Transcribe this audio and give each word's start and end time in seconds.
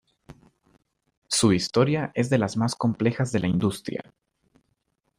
Su 1.27 1.53
historia 1.53 2.11
es 2.15 2.31
de 2.31 2.39
las 2.39 2.57
más 2.57 2.73
complejas 2.73 3.31
de 3.31 3.39
la 3.39 3.45
industria. 3.47 4.01